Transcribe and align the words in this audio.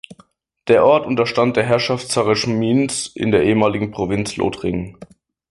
Der 0.67 0.83
Ort 0.83 1.05
unterstand 1.05 1.57
der 1.57 1.63
Herrschaft 1.63 2.09
Sarreguemines 2.09 3.05
in 3.15 3.29
der 3.29 3.43
ehemaligen 3.43 3.91
Provinz 3.91 4.35
Lothringen. 4.35 4.97